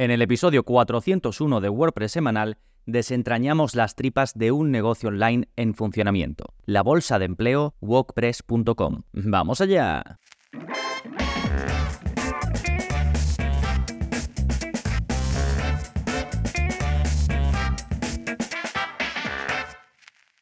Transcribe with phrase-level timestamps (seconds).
[0.00, 2.56] En el episodio 401 de WordPress semanal
[2.86, 9.02] desentrañamos las tripas de un negocio online en funcionamiento, la bolsa de empleo WordPress.com.
[9.12, 10.18] ¡Vamos allá!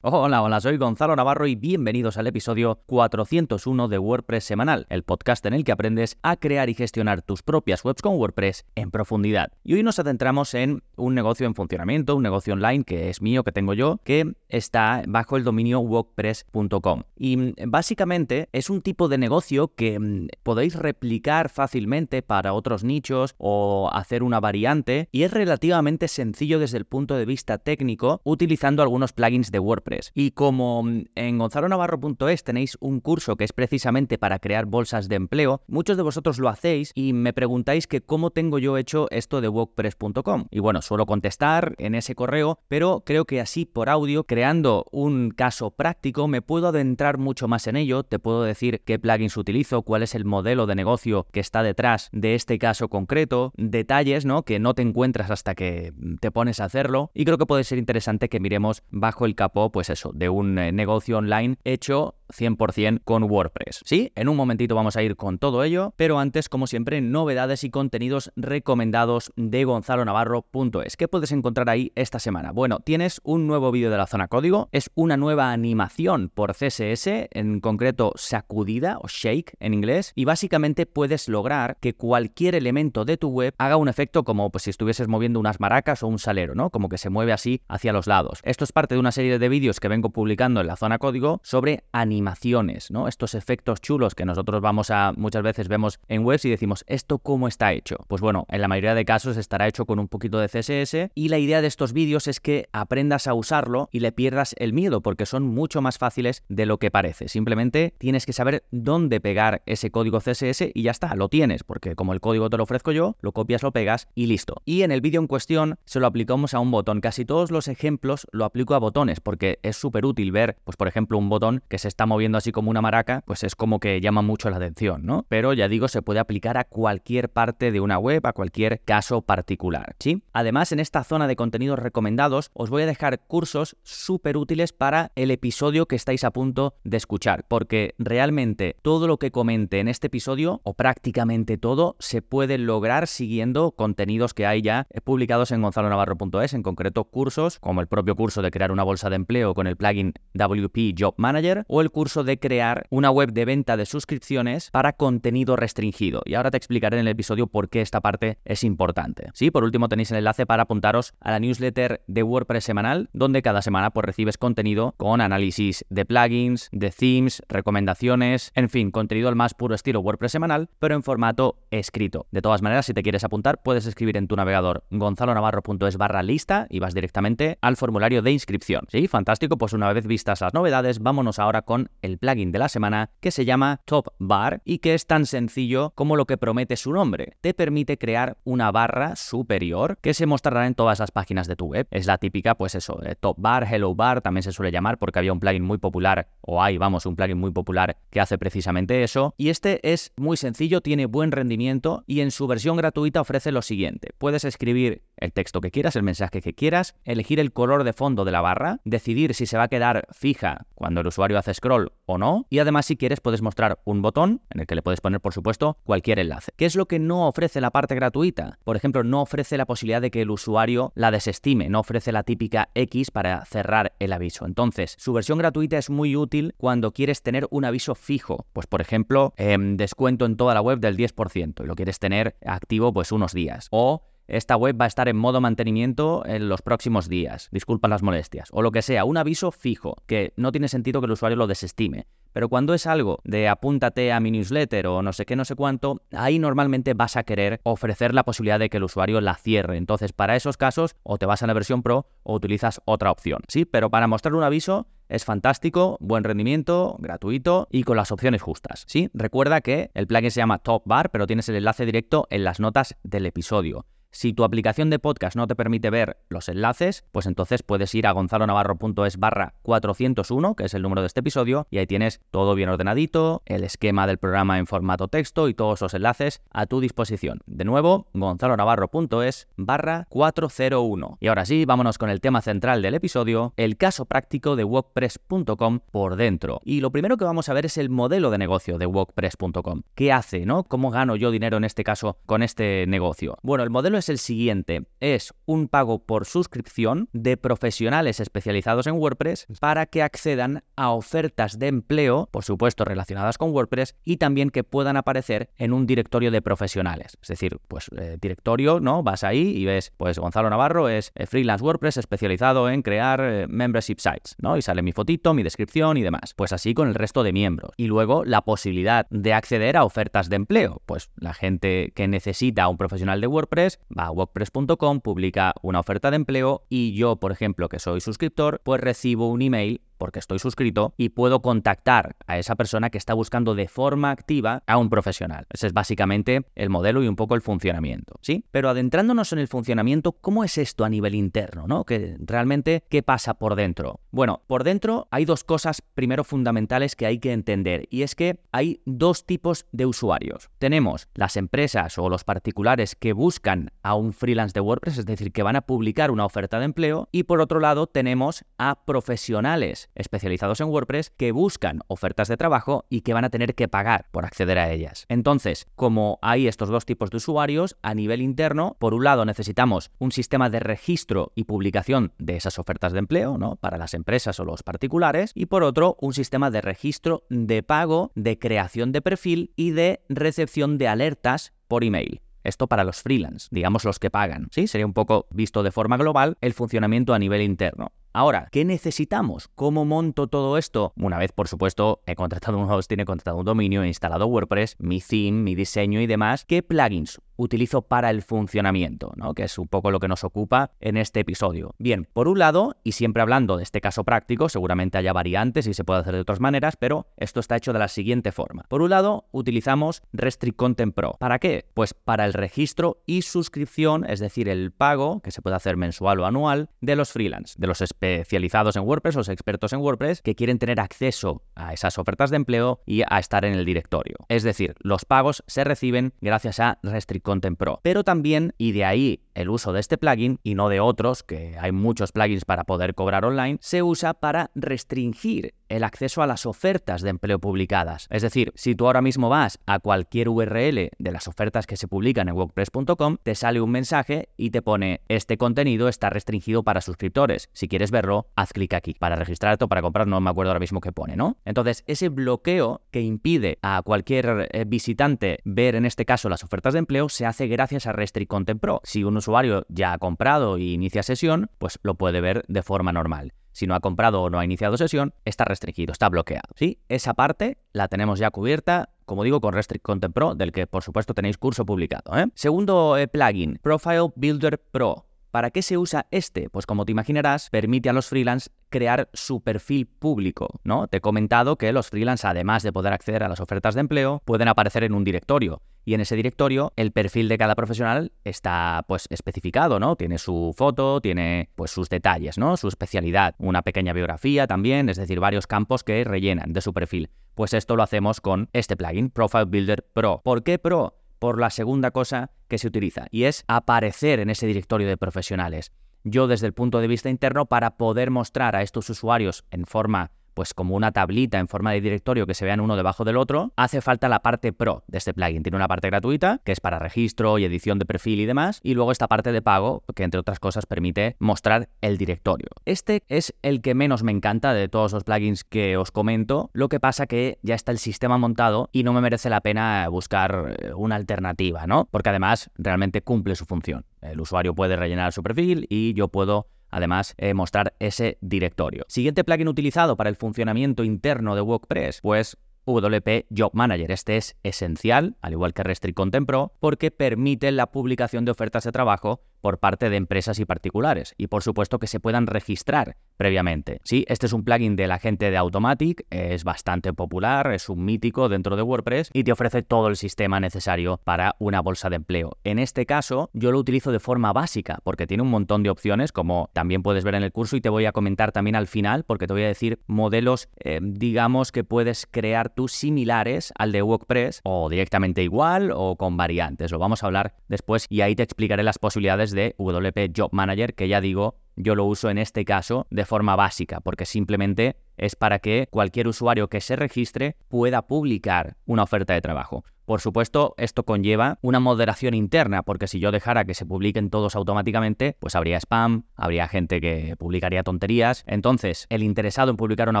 [0.00, 5.44] Hola, hola, soy Gonzalo Navarro y bienvenidos al episodio 401 de WordPress Semanal, el podcast
[5.44, 9.50] en el que aprendes a crear y gestionar tus propias webs con WordPress en profundidad.
[9.64, 13.42] Y hoy nos adentramos en un negocio en funcionamiento, un negocio online que es mío,
[13.42, 17.02] que tengo yo, que está bajo el dominio WordPress.com.
[17.16, 22.84] Y mm, básicamente es un tipo de negocio que mm, podéis replicar fácilmente para otros
[22.84, 28.20] nichos o hacer una variante y es relativamente sencillo desde el punto de vista técnico
[28.22, 29.87] utilizando algunos plugins de WordPress.
[30.14, 35.16] Y como mm, en gonzalonavarro.es tenéis un curso que es precisamente para crear bolsas de
[35.16, 39.40] empleo, muchos de vosotros lo hacéis y me preguntáis que cómo tengo yo hecho esto
[39.40, 40.46] de WordPress.com.
[40.50, 45.30] Y bueno, suelo contestar en ese correo, pero creo que así por audio, creando un
[45.30, 49.82] caso práctico, me puedo adentrar mucho más en ello, te puedo decir qué plugins utilizo,
[49.82, 54.58] cuál es el modelo de negocio que está detrás de este caso concreto, detalles, que
[54.58, 57.10] no te encuentras hasta que te pones a hacerlo.
[57.14, 60.58] Y creo que puede ser interesante que miremos bajo el capó pues eso, de un
[60.58, 63.80] eh, negocio online hecho 100% con WordPress.
[63.84, 67.64] Sí, en un momentito vamos a ir con todo ello, pero antes, como siempre, novedades
[67.64, 70.96] y contenidos recomendados de gonzalonavarro.es.
[70.96, 72.52] ¿Qué puedes encontrar ahí esta semana?
[72.52, 77.28] Bueno, tienes un nuevo vídeo de la zona código, es una nueva animación por CSS,
[77.30, 83.16] en concreto sacudida o shake en inglés, y básicamente puedes lograr que cualquier elemento de
[83.16, 86.54] tu web haga un efecto como pues, si estuvieses moviendo unas maracas o un salero,
[86.54, 86.70] ¿no?
[86.70, 88.40] Como que se mueve así hacia los lados.
[88.42, 91.40] Esto es parte de una serie de vídeos que vengo publicando en la zona código
[91.44, 93.08] sobre animaciones, ¿no?
[93.08, 97.18] Estos efectos chulos que nosotros vamos a muchas veces vemos en webs y decimos, ¿esto
[97.18, 97.98] cómo está hecho?
[98.08, 101.28] Pues bueno, en la mayoría de casos estará hecho con un poquito de CSS y
[101.28, 105.02] la idea de estos vídeos es que aprendas a usarlo y le pierdas el miedo
[105.02, 107.28] porque son mucho más fáciles de lo que parece.
[107.28, 111.94] Simplemente tienes que saber dónde pegar ese código CSS y ya está, lo tienes, porque
[111.94, 114.62] como el código te lo ofrezco yo, lo copias, lo pegas y listo.
[114.64, 117.00] Y en el vídeo en cuestión se lo aplicamos a un botón.
[117.00, 120.88] Casi todos los ejemplos lo aplico a botones porque es súper útil ver, pues por
[120.88, 124.00] ejemplo, un botón que se está moviendo así como una maraca, pues es como que
[124.00, 125.26] llama mucho la atención, ¿no?
[125.28, 129.22] Pero ya digo, se puede aplicar a cualquier parte de una web, a cualquier caso
[129.22, 130.22] particular, ¿sí?
[130.32, 135.12] Además, en esta zona de contenidos recomendados, os voy a dejar cursos súper útiles para
[135.14, 139.88] el episodio que estáis a punto de escuchar, porque realmente todo lo que comente en
[139.88, 145.62] este episodio, o prácticamente todo, se puede lograr siguiendo contenidos que hay ya publicados en
[145.62, 149.66] gonzalonavarro.es, en concreto cursos, como el propio curso de crear una bolsa de empleo, con
[149.66, 153.86] el plugin WP Job Manager o el curso de crear una web de venta de
[153.86, 156.22] suscripciones para contenido restringido.
[156.24, 159.30] Y ahora te explicaré en el episodio por qué esta parte es importante.
[159.34, 163.42] Sí, por último tenéis el enlace para apuntaros a la newsletter de WordPress semanal, donde
[163.42, 169.28] cada semana pues recibes contenido con análisis de plugins, de themes, recomendaciones, en fin, contenido
[169.28, 172.26] al más puro estilo WordPress semanal, pero en formato escrito.
[172.30, 176.66] De todas maneras, si te quieres apuntar, puedes escribir en tu navegador gonzalonavarro.es barra lista
[176.70, 178.84] y vas directamente al formulario de inscripción.
[178.88, 182.68] Sí, fantástico pues una vez vistas las novedades, vámonos ahora con el plugin de la
[182.68, 186.76] semana que se llama Top Bar y que es tan sencillo como lo que promete
[186.76, 187.36] su nombre.
[187.40, 191.66] Te permite crear una barra superior que se mostrará en todas las páginas de tu
[191.66, 191.86] web.
[191.90, 195.32] Es la típica, pues eso, Top Bar, Hello Bar, también se suele llamar porque había
[195.32, 199.34] un plugin muy popular, o hay, vamos, un plugin muy popular que hace precisamente eso.
[199.36, 203.62] Y este es muy sencillo, tiene buen rendimiento y en su versión gratuita ofrece lo
[203.62, 204.10] siguiente.
[204.18, 208.24] Puedes escribir el texto que quieras, el mensaje que quieras, elegir el color de fondo
[208.24, 211.92] de la barra, decidir si se va a quedar fija cuando el usuario hace scroll
[212.06, 215.00] o no, y además si quieres puedes mostrar un botón en el que le puedes
[215.00, 216.52] poner por supuesto cualquier enlace.
[216.56, 218.58] ¿Qué es lo que no ofrece la parte gratuita?
[218.64, 222.22] Por ejemplo, no ofrece la posibilidad de que el usuario la desestime, no ofrece la
[222.22, 224.46] típica X para cerrar el aviso.
[224.46, 228.80] Entonces, su versión gratuita es muy útil cuando quieres tener un aviso fijo, pues por
[228.80, 233.12] ejemplo, em, descuento en toda la web del 10% y lo quieres tener activo pues
[233.12, 237.48] unos días o esta web va a estar en modo mantenimiento en los próximos días,
[237.50, 241.06] disculpa las molestias, o lo que sea, un aviso fijo, que no tiene sentido que
[241.06, 242.06] el usuario lo desestime.
[242.32, 245.54] Pero cuando es algo de apúntate a mi newsletter o no sé qué, no sé
[245.54, 249.76] cuánto, ahí normalmente vas a querer ofrecer la posibilidad de que el usuario la cierre.
[249.76, 253.40] Entonces, para esos casos, o te vas a la versión Pro o utilizas otra opción.
[253.48, 258.42] Sí, pero para mostrar un aviso, es fantástico, buen rendimiento, gratuito y con las opciones
[258.42, 258.84] justas.
[258.86, 262.44] Sí, recuerda que el plugin se llama Top Bar, pero tienes el enlace directo en
[262.44, 263.86] las notas del episodio.
[264.10, 268.06] Si tu aplicación de podcast no te permite ver los enlaces, pues entonces puedes ir
[268.06, 272.54] a gonzalonavarro.es barra 401, que es el número de este episodio, y ahí tienes todo
[272.54, 276.80] bien ordenadito, el esquema del programa en formato texto y todos los enlaces a tu
[276.80, 277.40] disposición.
[277.46, 281.18] De nuevo, gonzalonavarro.es barra 401.
[281.20, 285.80] Y ahora sí, vámonos con el tema central del episodio, el caso práctico de WordPress.com
[285.92, 286.60] por dentro.
[286.64, 289.82] Y lo primero que vamos a ver es el modelo de negocio de WordPress.com.
[289.94, 290.64] ¿Qué hace, no?
[290.64, 293.36] ¿Cómo gano yo dinero en este caso con este negocio?
[293.42, 294.86] Bueno, el modelo es el siguiente.
[295.00, 301.58] Es un pago por suscripción de profesionales especializados en WordPress para que accedan a ofertas
[301.58, 306.30] de empleo, por supuesto relacionadas con WordPress, y también que puedan aparecer en un directorio
[306.30, 307.16] de profesionales.
[307.20, 309.02] Es decir, pues eh, directorio, ¿no?
[309.02, 313.46] Vas ahí y ves, pues Gonzalo Navarro es eh, freelance WordPress especializado en crear eh,
[313.48, 314.56] membership sites, ¿no?
[314.56, 316.34] Y sale mi fotito, mi descripción y demás.
[316.34, 317.72] Pues así con el resto de miembros.
[317.76, 320.82] Y luego la posibilidad de acceder a ofertas de empleo.
[320.86, 325.80] Pues la gente que necesita a un profesional de WordPress va a WordPress.com, publica una
[325.80, 330.18] oferta de empleo y yo, por ejemplo, que soy suscriptor, pues recibo un email porque
[330.18, 334.78] estoy suscrito y puedo contactar a esa persona que está buscando de forma activa a
[334.78, 335.46] un profesional.
[335.50, 338.44] Ese es básicamente el modelo y un poco el funcionamiento, ¿sí?
[338.50, 341.84] Pero adentrándonos en el funcionamiento, ¿cómo es esto a nivel interno, no?
[341.84, 344.00] Que realmente qué pasa por dentro.
[344.10, 348.40] Bueno, por dentro hay dos cosas primero fundamentales que hay que entender y es que
[348.52, 350.50] hay dos tipos de usuarios.
[350.58, 355.32] Tenemos las empresas o los particulares que buscan a un freelance de WordPress, es decir,
[355.32, 359.87] que van a publicar una oferta de empleo y por otro lado tenemos a profesionales
[359.94, 364.06] especializados en WordPress que buscan ofertas de trabajo y que van a tener que pagar
[364.10, 365.06] por acceder a ellas.
[365.08, 369.90] Entonces, como hay estos dos tipos de usuarios, a nivel interno, por un lado necesitamos
[369.98, 373.56] un sistema de registro y publicación de esas ofertas de empleo, ¿no?
[373.56, 378.12] Para las empresas o los particulares, y por otro, un sistema de registro de pago,
[378.14, 382.20] de creación de perfil y de recepción de alertas por email.
[382.44, 384.48] Esto para los freelance, digamos los que pagan.
[384.50, 384.66] ¿sí?
[384.66, 387.92] Sería un poco visto de forma global el funcionamiento a nivel interno.
[388.12, 389.48] Ahora, ¿qué necesitamos?
[389.54, 390.92] ¿Cómo monto todo esto?
[390.96, 394.76] Una vez, por supuesto, he contratado un hosting, he contratado un dominio, he instalado WordPress,
[394.78, 396.44] mi theme, mi diseño y demás.
[396.44, 399.12] ¿Qué plugins utilizo para el funcionamiento?
[399.16, 399.32] ¿no?
[399.32, 401.74] Que es un poco lo que nos ocupa en este episodio.
[401.78, 405.72] Bien, por un lado, y siempre hablando de este caso práctico, seguramente haya variantes y
[405.72, 408.64] se puede hacer de otras maneras, pero esto está hecho de la siguiente forma.
[408.68, 411.16] Por un lado, utilizamos Restrict Content Pro.
[411.18, 411.64] ¿Para qué?
[411.72, 416.20] Pues para el registro y suscripción, es decir, el pago, que se puede hacer mensual
[416.20, 420.34] o anual, de los freelance, de los especializados en WordPress, los expertos en WordPress, que
[420.34, 424.16] quieren tener acceso a esas ofertas de empleo y a estar en el directorio.
[424.28, 427.80] Es decir, los pagos se reciben gracias a Restrict Content Pro.
[427.82, 431.56] Pero también, y de ahí el uso de este plugin y no de otros, que
[431.60, 436.46] hay muchos plugins para poder cobrar online, se usa para restringir el acceso a las
[436.46, 438.08] ofertas de empleo publicadas.
[438.10, 441.86] Es decir, si tú ahora mismo vas a cualquier URL de las ofertas que se
[441.86, 446.80] publican en WordPress.com, te sale un mensaje y te pone este contenido está restringido para
[446.80, 447.50] suscriptores.
[447.52, 448.94] Si quieres verlo, haz clic aquí.
[448.94, 451.36] Para registrarte o para comprar, no me acuerdo ahora mismo qué pone, ¿no?
[451.44, 456.72] Entonces, ese bloqueo que impide a cualquier eh, visitante ver en este caso las ofertas
[456.72, 458.80] de empleo se hace gracias a Restrict Content Pro.
[458.84, 462.92] Si un usuario ya ha comprado y inicia sesión, pues lo puede ver de forma
[462.92, 466.48] normal si no ha comprado o no ha iniciado sesión, está restringido, está bloqueado.
[466.54, 466.78] ¿sí?
[466.88, 470.84] Esa parte la tenemos ya cubierta como digo, con Restrict Content Pro, del que por
[470.84, 472.16] supuesto tenéis curso publicado.
[472.16, 472.26] ¿eh?
[472.34, 475.06] Segundo eh, plugin, Profile Builder Pro.
[475.30, 476.48] ¿Para qué se usa este?
[476.50, 480.88] Pues como te imaginarás, permite a los freelance crear su perfil público, ¿no?
[480.88, 484.22] Te he comentado que los freelance, además de poder acceder a las ofertas de empleo,
[484.24, 485.62] pueden aparecer en un directorio.
[485.88, 489.96] Y en ese directorio, el perfil de cada profesional está pues especificado, ¿no?
[489.96, 492.58] Tiene su foto, tiene pues sus detalles, ¿no?
[492.58, 497.08] Su especialidad, una pequeña biografía también, es decir, varios campos que rellenan de su perfil.
[497.34, 500.20] Pues esto lo hacemos con este plugin, Profile Builder Pro.
[500.22, 500.94] ¿Por qué Pro?
[501.18, 505.72] por la segunda cosa que se utiliza, y es aparecer en ese directorio de profesionales.
[506.04, 510.10] Yo desde el punto de vista interno, para poder mostrar a estos usuarios en forma
[510.38, 513.52] pues como una tablita en forma de directorio que se vean uno debajo del otro,
[513.56, 515.42] hace falta la parte pro de este plugin.
[515.42, 518.74] Tiene una parte gratuita, que es para registro y edición de perfil y demás, y
[518.74, 522.46] luego esta parte de pago, que entre otras cosas permite mostrar el directorio.
[522.66, 526.68] Este es el que menos me encanta de todos los plugins que os comento, lo
[526.68, 530.54] que pasa que ya está el sistema montado y no me merece la pena buscar
[530.56, 531.88] eh, una alternativa, ¿no?
[531.90, 533.86] Porque además realmente cumple su función.
[534.02, 538.84] El usuario puede rellenar su perfil y yo puedo además eh, mostrar ese directorio.
[538.88, 542.36] Siguiente plugin utilizado para el funcionamiento interno de WordPress, pues
[542.68, 543.90] WP Job Manager.
[543.90, 548.64] Este es esencial, al igual que Restrict Content Pro, porque permite la publicación de ofertas
[548.64, 551.14] de trabajo por parte de empresas y particulares.
[551.16, 553.80] Y por supuesto que se puedan registrar previamente.
[553.82, 557.84] Sí, este es un plugin de la gente de Automatic, es bastante popular, es un
[557.84, 561.96] mítico dentro de WordPress y te ofrece todo el sistema necesario para una bolsa de
[561.96, 562.38] empleo.
[562.44, 566.12] En este caso, yo lo utilizo de forma básica porque tiene un montón de opciones,
[566.12, 569.04] como también puedes ver en el curso y te voy a comentar también al final,
[569.04, 573.82] porque te voy a decir modelos, eh, digamos, que puedes crear tú similares al de
[573.82, 576.70] WordPress o directamente igual o con variantes.
[576.70, 580.74] Lo vamos a hablar después y ahí te explicaré las posibilidades de WP Job Manager,
[580.74, 585.16] que ya digo, yo lo uso en este caso de forma básica, porque simplemente es
[585.16, 589.64] para que cualquier usuario que se registre pueda publicar una oferta de trabajo.
[589.84, 594.36] Por supuesto, esto conlleva una moderación interna, porque si yo dejara que se publiquen todos
[594.36, 598.22] automáticamente, pues habría spam, habría gente que publicaría tonterías.
[598.26, 600.00] Entonces, el interesado en publicar una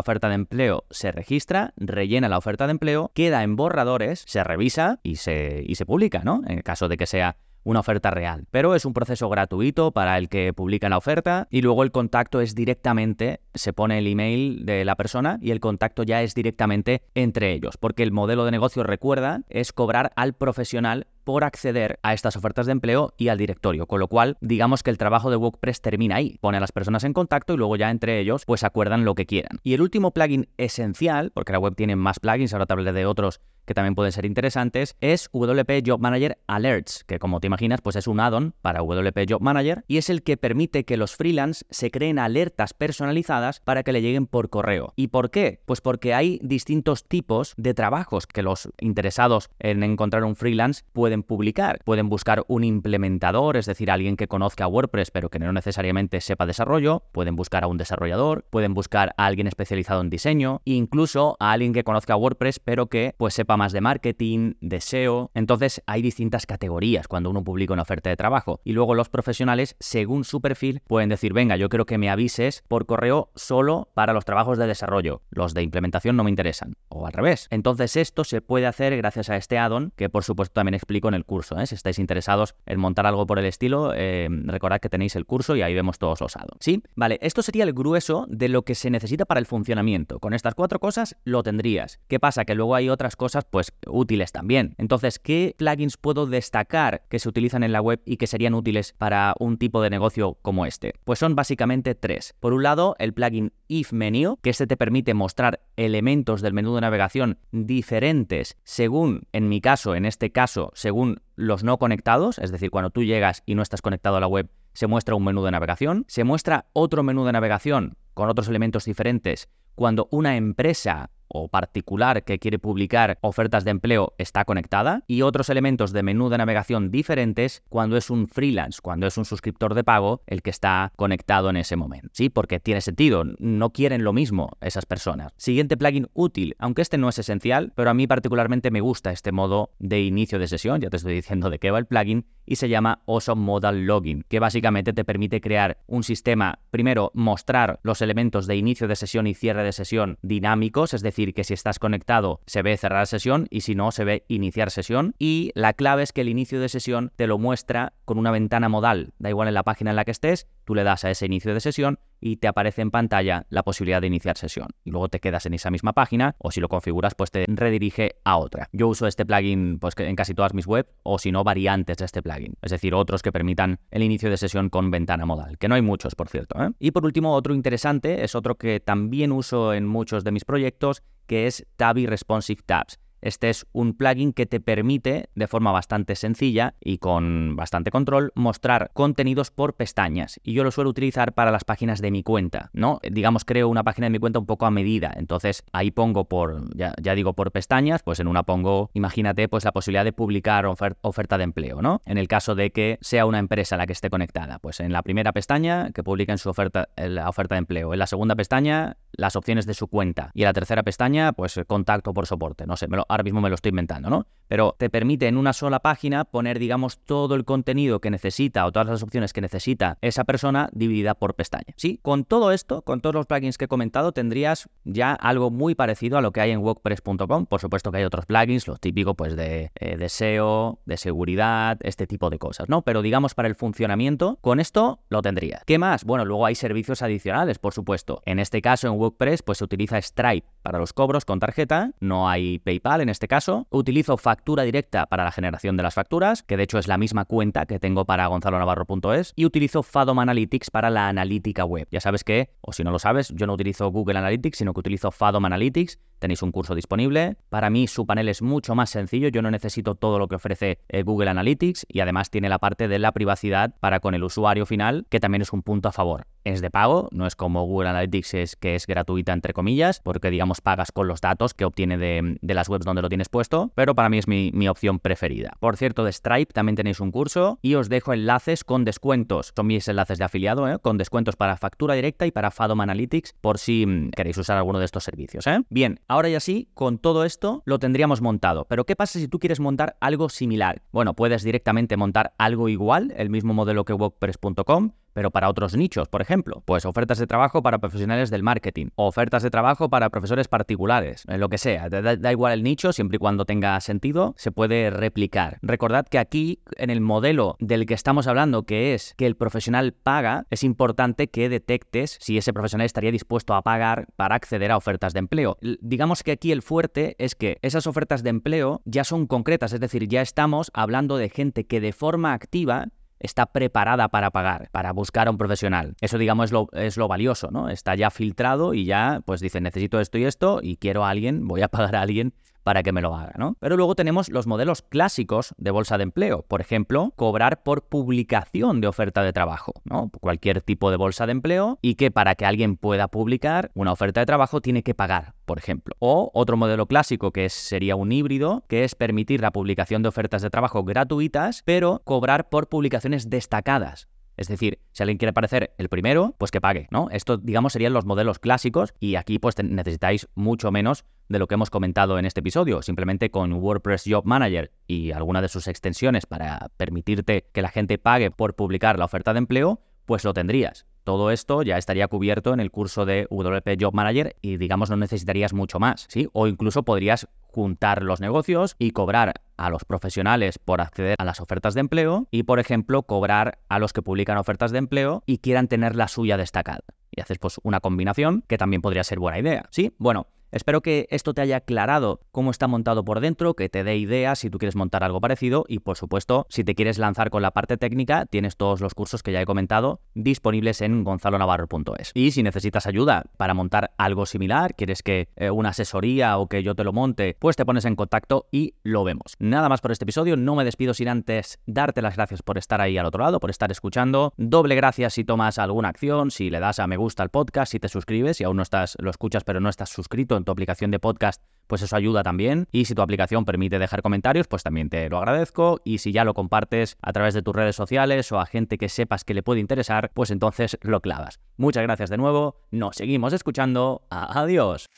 [0.00, 5.00] oferta de empleo se registra, rellena la oferta de empleo, queda en borradores, se revisa
[5.02, 6.42] y se, y se publica, ¿no?
[6.46, 7.38] En el caso de que sea
[7.68, 8.46] una oferta real.
[8.50, 12.40] Pero es un proceso gratuito para el que publica la oferta y luego el contacto
[12.40, 17.02] es directamente, se pone el email de la persona y el contacto ya es directamente
[17.14, 22.14] entre ellos, porque el modelo de negocio, recuerda, es cobrar al profesional por acceder a
[22.14, 25.36] estas ofertas de empleo y al directorio, con lo cual digamos que el trabajo de
[25.36, 28.64] WordPress termina ahí, pone a las personas en contacto y luego ya entre ellos pues
[28.64, 29.58] acuerdan lo que quieran.
[29.62, 33.04] Y el último plugin esencial, porque la web tiene más plugins, ahora te hablaré de
[33.04, 37.82] otros que también pueden ser interesantes, es WP Job Manager Alerts, que como te imaginas,
[37.82, 41.14] pues es un add-on para WP Job Manager y es el que permite que los
[41.14, 44.94] freelance se creen alertas personalizadas para que le lleguen por correo.
[44.96, 45.60] ¿Y por qué?
[45.66, 51.17] Pues porque hay distintos tipos de trabajos que los interesados en encontrar un freelance pueden
[51.22, 51.80] publicar.
[51.84, 56.46] Pueden buscar un implementador, es decir, alguien que conozca WordPress pero que no necesariamente sepa
[56.46, 61.52] desarrollo, pueden buscar a un desarrollador, pueden buscar a alguien especializado en diseño, incluso a
[61.52, 65.30] alguien que conozca WordPress pero que pues sepa más de marketing, de SEO.
[65.34, 68.60] Entonces hay distintas categorías cuando uno publica una oferta de trabajo.
[68.64, 72.64] Y luego los profesionales, según su perfil, pueden decir, venga, yo quiero que me avises
[72.68, 75.22] por correo solo para los trabajos de desarrollo.
[75.30, 76.76] Los de implementación no me interesan.
[76.88, 77.48] O al revés.
[77.50, 81.14] Entonces esto se puede hacer gracias a este add-on que por supuesto también explico en
[81.14, 81.58] el curso.
[81.58, 81.66] ¿eh?
[81.66, 85.56] Si estáis interesados en montar algo por el estilo, eh, recordad que tenéis el curso
[85.56, 86.58] y ahí vemos todos los add-ons.
[86.60, 86.82] ¿Sí?
[86.94, 90.18] Vale, esto sería el grueso de lo que se necesita para el funcionamiento.
[90.18, 92.00] Con estas cuatro cosas lo tendrías.
[92.08, 92.44] ¿Qué pasa?
[92.44, 94.74] Que luego hay otras cosas pues útiles también.
[94.78, 98.94] Entonces, ¿qué plugins puedo destacar que se utilizan en la web y que serían útiles
[98.98, 100.94] para un tipo de negocio como este?
[101.04, 102.34] Pues son básicamente tres.
[102.40, 106.74] Por un lado, el plugin If Menu, que este te permite mostrar elementos del menú
[106.74, 112.50] de navegación diferentes según, en mi caso, en este caso, según los no conectados, es
[112.50, 115.44] decir, cuando tú llegas y no estás conectado a la web, se muestra un menú
[115.44, 121.10] de navegación, se muestra otro menú de navegación con otros elementos diferentes cuando una empresa
[121.28, 126.28] o particular que quiere publicar ofertas de empleo está conectada y otros elementos de menú
[126.28, 130.50] de navegación diferentes cuando es un freelance, cuando es un suscriptor de pago el que
[130.50, 132.08] está conectado en ese momento.
[132.12, 135.32] Sí, porque tiene sentido, no quieren lo mismo esas personas.
[135.36, 139.32] Siguiente plugin útil, aunque este no es esencial, pero a mí particularmente me gusta este
[139.32, 142.56] modo de inicio de sesión, ya te estoy diciendo de qué va el plugin, y
[142.56, 148.00] se llama Awesome Modal Login, que básicamente te permite crear un sistema, primero mostrar los
[148.00, 151.78] elementos de inicio de sesión y cierre de sesión dinámicos, es decir, que si estás
[151.78, 155.14] conectado se ve cerrar sesión y si no se ve iniciar sesión.
[155.18, 158.68] Y la clave es que el inicio de sesión te lo muestra con una ventana
[158.68, 159.12] modal.
[159.18, 161.54] Da igual en la página en la que estés, tú le das a ese inicio
[161.54, 164.68] de sesión y te aparece en pantalla la posibilidad de iniciar sesión.
[164.84, 168.16] Y luego te quedas en esa misma página o si lo configuras pues te redirige
[168.22, 168.68] a otra.
[168.72, 172.04] Yo uso este plugin pues en casi todas mis webs o si no variantes de
[172.04, 172.52] este plugin.
[172.60, 175.80] Es decir, otros que permitan el inicio de sesión con ventana modal, que no hay
[175.80, 176.62] muchos por cierto.
[176.62, 176.68] ¿eh?
[176.78, 181.02] Y por último, otro interesante es otro que también uso en muchos de mis proyectos
[181.26, 182.98] que es Tabby Responsive Tabs.
[183.20, 188.32] Este es un plugin que te permite, de forma bastante sencilla y con bastante control,
[188.34, 190.40] mostrar contenidos por pestañas.
[190.42, 193.00] Y yo lo suelo utilizar para las páginas de mi cuenta, ¿no?
[193.02, 195.12] Digamos, creo una página de mi cuenta un poco a medida.
[195.16, 199.72] Entonces, ahí pongo por, ya, digo, por pestañas, pues en una pongo, imagínate, pues la
[199.72, 202.02] posibilidad de publicar oferta de empleo, ¿no?
[202.06, 205.02] En el caso de que sea una empresa la que esté conectada, pues en la
[205.02, 207.92] primera pestaña que publiquen su oferta, la oferta de empleo.
[207.92, 210.30] En la segunda pestaña, las opciones de su cuenta.
[210.34, 212.66] Y en la tercera pestaña, pues contacto por soporte.
[212.66, 214.26] No sé, me lo, ahora mismo me lo estoy inventando, ¿no?
[214.48, 218.72] Pero te permite en una sola página poner, digamos, todo el contenido que necesita o
[218.72, 221.74] todas las opciones que necesita esa persona dividida por pestaña.
[221.76, 225.74] Sí, con todo esto, con todos los plugins que he comentado, tendrías ya algo muy
[225.74, 227.44] parecido a lo que hay en WordPress.com.
[227.44, 231.76] Por supuesto que hay otros plugins, los típicos, pues de, eh, de SEO, de seguridad,
[231.82, 232.80] este tipo de cosas, ¿no?
[232.82, 235.62] Pero digamos, para el funcionamiento, con esto lo tendrías.
[235.66, 236.04] ¿Qué más?
[236.04, 238.22] Bueno, luego hay servicios adicionales, por supuesto.
[238.24, 242.30] En este caso, en WordPress, pues se utiliza Stripe para los cobros con tarjeta, no
[242.30, 243.66] hay PayPal En este caso.
[243.70, 247.24] Utilizo factura directa para la generación de las facturas, que de hecho es la misma
[247.24, 249.32] cuenta que tengo para gonzalonavarro.es.
[249.36, 251.86] Y utilizo Fadom Analytics para la analítica web.
[251.90, 254.80] Ya sabes que, o si no lo sabes, yo no utilizo Google Analytics, sino que
[254.80, 255.98] utilizo Fadom Analytics.
[256.18, 257.36] Tenéis un curso disponible.
[257.48, 259.28] Para mí su panel es mucho más sencillo.
[259.28, 262.88] Yo no necesito todo lo que ofrece eh, Google Analytics y además tiene la parte
[262.88, 266.26] de la privacidad para con el usuario final, que también es un punto a favor
[266.52, 270.30] es de pago, no es como Google Analytics es, que es gratuita entre comillas, porque
[270.30, 273.94] digamos pagas con los datos que obtiene de, las webs donde lo tienes puesto, pero
[273.94, 275.56] para mí es mi, opción preferida.
[275.60, 279.52] Por cierto, de Stripe también tenéis un curso y os dejo enlaces con descuentos.
[279.56, 280.78] Son mis enlaces de afiliado, ¿eh?
[280.78, 284.78] con descuentos para factura directa y para Fadom Analytics por si mm, queréis usar alguno
[284.78, 285.46] de estos servicios.
[285.46, 285.60] ¿eh?
[285.70, 289.38] Bien, ahora ya sí, con todo esto lo tendríamos montado, pero ¿qué pasa si tú
[289.38, 290.82] quieres montar algo similar?
[290.90, 296.08] Bueno, puedes directamente montar algo igual, el mismo modelo que WordPress.com, pero para otros nichos,
[296.08, 300.48] por ejemplo, pues ofertas de trabajo para profesionales del marketing, ofertas de trabajo para profesores
[300.48, 304.52] particulares, en lo que sea, da, igual el nicho, siempre y cuando tenga sentido, se
[304.52, 305.58] puede replicar.
[305.62, 309.92] Recordad que aquí, en el modelo del que estamos hablando, que es que el profesional
[309.92, 314.76] paga, es importante que detectes si ese profesional estaría dispuesto a pagar para acceder a
[314.76, 315.58] ofertas de empleo.
[315.80, 319.80] Digamos que aquí el fuerte es que esas ofertas de empleo ya son concretas, es
[319.80, 322.88] decir, ya estamos hablando de gente que de forma activa
[323.20, 325.94] está preparada para pagar, para buscar a un profesional.
[326.00, 327.68] Eso, digamos, es lo, es lo valioso, ¿no?
[327.68, 331.46] Está ya filtrado y ya, pues dice, necesito esto y esto y quiero a alguien,
[331.46, 332.34] voy a pagar a alguien
[332.68, 333.56] para que me lo haga, ¿no?
[333.60, 336.42] Pero luego tenemos los modelos clásicos de bolsa de empleo.
[336.42, 340.10] Por ejemplo, cobrar por publicación de oferta de trabajo, ¿no?
[340.20, 344.20] Cualquier tipo de bolsa de empleo y que para que alguien pueda publicar una oferta
[344.20, 345.96] de trabajo tiene que pagar, por ejemplo.
[345.98, 350.42] O otro modelo clásico que sería un híbrido, que es permitir la publicación de ofertas
[350.42, 354.08] de trabajo gratuitas, pero cobrar por publicaciones destacadas.
[354.38, 357.08] Es decir, si alguien quiere aparecer el primero, pues que pague, ¿no?
[357.10, 361.54] Esto, digamos, serían los modelos clásicos y aquí pues necesitáis mucho menos de lo que
[361.54, 362.80] hemos comentado en este episodio.
[362.82, 367.98] Simplemente con WordPress Job Manager y alguna de sus extensiones para permitirte que la gente
[367.98, 370.86] pague por publicar la oferta de empleo, pues lo tendrías.
[371.04, 374.96] Todo esto ya estaría cubierto en el curso de WP Job Manager y digamos no
[374.96, 376.28] necesitarías mucho más, ¿sí?
[376.32, 381.40] O incluso podrías juntar los negocios y cobrar a los profesionales por acceder a las
[381.40, 385.38] ofertas de empleo y, por ejemplo, cobrar a los que publican ofertas de empleo y
[385.38, 386.80] quieran tener la suya destacada.
[387.10, 389.66] Y haces pues una combinación que también podría ser buena idea.
[389.70, 393.84] Sí, bueno, Espero que esto te haya aclarado cómo está montado por dentro, que te
[393.84, 397.28] dé ideas si tú quieres montar algo parecido y por supuesto, si te quieres lanzar
[397.28, 402.12] con la parte técnica, tienes todos los cursos que ya he comentado disponibles en gonzalonavarro.es.
[402.14, 406.62] Y si necesitas ayuda para montar algo similar, quieres que eh, una asesoría o que
[406.62, 409.34] yo te lo monte, pues te pones en contacto y lo vemos.
[409.38, 412.80] Nada más por este episodio, no me despido sin antes darte las gracias por estar
[412.80, 414.32] ahí al otro lado, por estar escuchando.
[414.38, 417.80] Doble gracias si tomas alguna acción, si le das a me gusta al podcast, si
[417.80, 420.98] te suscribes, si aún no estás lo escuchas pero no estás suscrito tu aplicación de
[420.98, 422.66] podcast, pues eso ayuda también.
[422.72, 425.80] Y si tu aplicación permite dejar comentarios, pues también te lo agradezco.
[425.84, 428.88] Y si ya lo compartes a través de tus redes sociales o a gente que
[428.88, 431.40] sepas que le puede interesar, pues entonces lo clavas.
[431.56, 434.02] Muchas gracias de nuevo, nos seguimos escuchando.
[434.10, 434.88] Adiós.